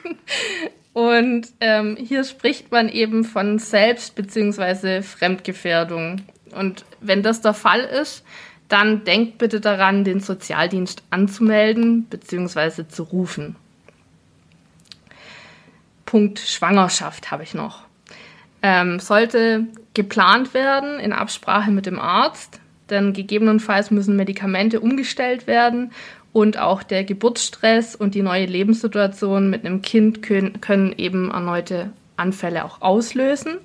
[0.93, 5.03] Und ähm, hier spricht man eben von Selbst- bzw.
[5.03, 6.21] Fremdgefährdung.
[6.55, 8.23] Und wenn das der Fall ist,
[8.69, 12.87] dann denkt bitte daran, den Sozialdienst anzumelden bzw.
[12.87, 13.55] zu rufen.
[16.05, 17.83] Punkt Schwangerschaft habe ich noch.
[18.61, 25.91] Ähm, sollte geplant werden in Absprache mit dem Arzt, denn gegebenenfalls müssen Medikamente umgestellt werden
[26.33, 31.91] und auch der Geburtsstress und die neue Lebenssituation mit einem Kind können, können eben erneute
[32.15, 33.57] Anfälle auch auslösen.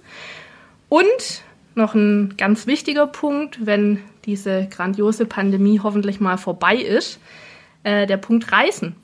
[0.88, 1.42] Und
[1.74, 7.20] noch ein ganz wichtiger Punkt, wenn diese grandiose Pandemie hoffentlich mal vorbei ist,
[7.82, 8.96] äh, der Punkt Reisen.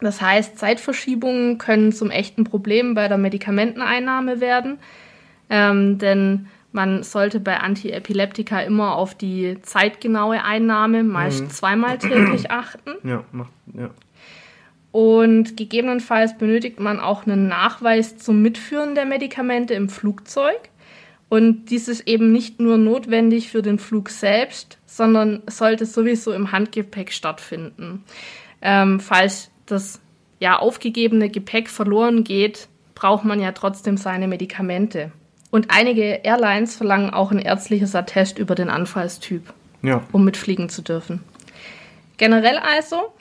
[0.00, 4.78] Das heißt, Zeitverschiebungen können zum echten Problem bei der Medikamenteneinnahme werden,
[5.50, 12.92] ähm, denn man sollte bei Antiepileptika immer auf die zeitgenaue Einnahme, meist zweimal täglich achten.
[13.02, 13.90] ja, macht, ja.
[14.92, 20.69] Und gegebenenfalls benötigt man auch einen Nachweis zum Mitführen der Medikamente im Flugzeug.
[21.30, 26.50] Und dies ist eben nicht nur notwendig für den Flug selbst, sondern sollte sowieso im
[26.52, 28.04] Handgepäck stattfinden.
[28.60, 30.00] Ähm, falls das
[30.40, 35.12] ja aufgegebene Gepäck verloren geht, braucht man ja trotzdem seine Medikamente.
[35.52, 39.42] Und einige Airlines verlangen auch ein ärztliches Attest über den Anfallstyp
[39.82, 40.02] Ja.
[40.10, 41.20] um mitfliegen zu dürfen.
[42.16, 43.12] Generell also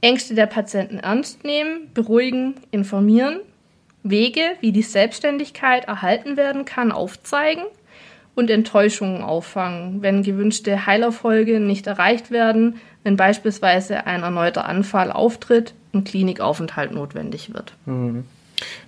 [0.00, 3.40] Ängste der Patienten ernst nehmen, beruhigen, informieren,
[4.10, 7.64] Wege, wie die Selbstständigkeit erhalten werden kann, aufzeigen
[8.34, 15.74] und Enttäuschungen auffangen, wenn gewünschte Heilerfolge nicht erreicht werden, wenn beispielsweise ein erneuter Anfall auftritt
[15.92, 17.74] und Klinikaufenthalt notwendig wird.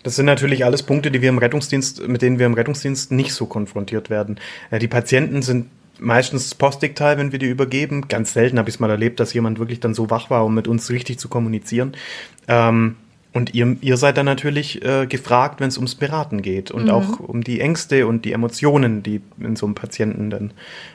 [0.03, 3.33] Das sind natürlich alles Punkte, die wir im Rettungsdienst, mit denen wir im Rettungsdienst nicht
[3.33, 4.39] so konfrontiert werden.
[4.71, 5.67] Äh, Die Patienten sind
[5.99, 8.09] meistens das Postdicktal, wenn wir die übergeben.
[8.09, 10.55] Ganz selten habe ich es mal erlebt, dass jemand wirklich dann so wach war, um
[10.55, 11.93] mit uns richtig zu kommunizieren.
[12.49, 12.97] Ähm,
[13.33, 17.21] und ihr, ihr seid dann natürlich äh, gefragt, wenn es ums Beraten geht und auch
[17.21, 20.53] um die Ängste und die Emotionen, die in so einem Patienten dann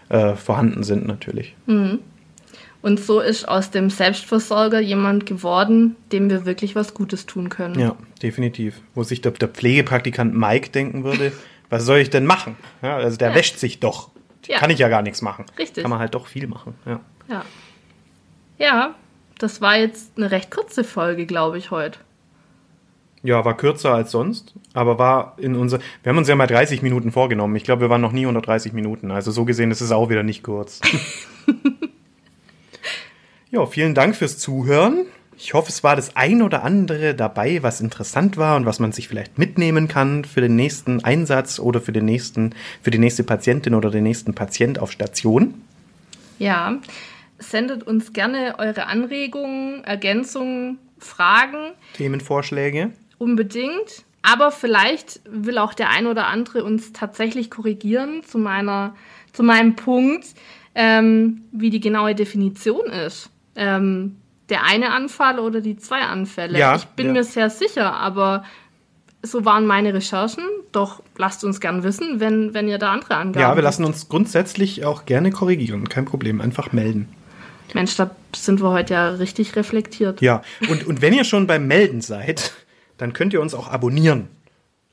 [0.10, 1.56] äh, vorhanden sind natürlich.
[1.68, 7.80] Und so ist aus dem Selbstversorger jemand geworden, dem wir wirklich was Gutes tun können.
[7.80, 8.82] Ja, definitiv.
[8.94, 11.32] Wo sich der, der Pflegepraktikant Mike denken würde,
[11.70, 12.56] was soll ich denn machen?
[12.84, 13.36] Ja, also der Ja.
[13.36, 14.10] wäscht sich doch.
[14.46, 14.60] Ja.
[14.60, 15.46] Kann ich ja gar nichts machen.
[15.58, 15.82] Richtig.
[15.84, 16.76] Kann man halt doch viel machen.
[16.86, 17.00] Ja.
[17.28, 17.46] Ja.
[18.60, 18.96] Ja,
[19.40, 21.98] das war jetzt eine recht kurze Folge, glaube ich, heute.
[23.26, 25.80] Ja, war kürzer als sonst, aber war in unser.
[26.04, 27.56] Wir haben uns ja mal 30 Minuten vorgenommen.
[27.56, 29.12] Ich glaube, wir waren noch nie unter 30 Minuten.
[29.12, 30.82] Also so gesehen ist es auch wieder nicht kurz.
[33.52, 35.06] ja, vielen Dank fürs Zuhören.
[35.38, 38.94] Ich hoffe, es war das ein oder andere dabei, was interessant war und was man
[38.94, 43.24] sich vielleicht mitnehmen kann für den nächsten Einsatz oder für den nächsten, für die nächste
[43.24, 45.56] Patientin oder den nächsten Patient auf Station.
[46.40, 46.80] Ja,
[47.38, 52.92] sendet uns gerne eure Anregungen, Ergänzungen, Fragen Themenvorschläge.
[53.26, 54.06] Unbedingt.
[54.22, 58.96] Aber vielleicht will auch der ein oder andere uns tatsächlich korrigieren zu meiner,
[59.34, 60.26] zu meinem Punkt,
[60.74, 63.30] ähm, wie die genaue Definition ist.
[63.56, 64.18] Ähm,
[64.50, 66.58] der eine Anfall oder die zwei Anfälle.
[66.58, 67.14] Ja, ich bin ja.
[67.14, 68.44] mir sehr sicher, aber
[69.22, 70.44] so waren meine Recherchen.
[70.72, 74.10] Doch lasst uns gern wissen, wenn, wenn ihr da andere Angaben Ja, wir lassen uns
[74.10, 75.88] grundsätzlich auch gerne korrigieren.
[75.90, 76.42] Kein Problem.
[76.42, 77.08] Einfach melden.
[77.74, 80.22] Mensch, da sind wir heute ja richtig reflektiert.
[80.22, 82.54] Ja, und, und wenn ihr schon beim Melden seid,
[82.98, 84.28] dann könnt ihr uns auch abonnieren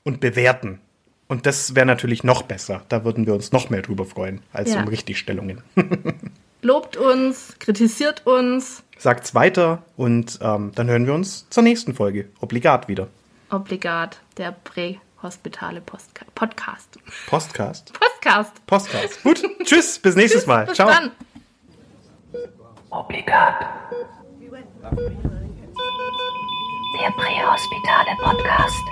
[0.05, 0.81] und bewerten.
[1.29, 2.83] Und das wäre natürlich noch besser.
[2.89, 4.81] Da würden wir uns noch mehr drüber freuen, als Ja.
[4.83, 5.63] um Richtigstellungen.
[6.63, 12.29] Lobt uns, kritisiert uns, Sagt's weiter und ähm, dann hören wir uns zur nächsten Folge.
[12.41, 13.09] Obligat wieder.
[13.51, 16.99] obligat, der Prähospitale Postka Podcast.
[17.27, 17.93] Postcast.
[17.95, 18.65] Podcast.
[18.67, 19.23] Postcast.
[19.25, 19.43] Gut.
[19.65, 19.99] Tschüss.
[19.99, 20.67] Bis nächstes Mal.
[20.67, 20.89] Bis Ciao.
[20.89, 21.11] dann.
[22.91, 23.67] Obligat.
[26.93, 28.87] Der Prähospitale Podcast.